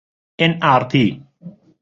[0.39, 1.05] ئێن ئاڕ تی